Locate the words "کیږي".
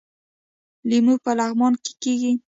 2.01-2.33